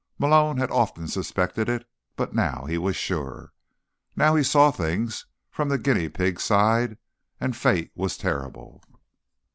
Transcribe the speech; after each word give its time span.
Malone 0.17 0.57
had 0.57 0.71
often 0.71 1.07
suspected 1.07 1.69
it, 1.69 1.87
but 2.15 2.33
now 2.33 2.65
he 2.65 2.75
was 2.75 2.95
sure. 2.95 3.53
Now 4.15 4.33
he 4.33 4.41
saw 4.41 4.71
things 4.71 5.27
from 5.51 5.69
the 5.69 5.77
guinea 5.77 6.09
pig's 6.09 6.43
side, 6.43 6.97
and 7.39 7.55
fate 7.55 7.91
was 7.93 8.17
terrible. 8.17 8.81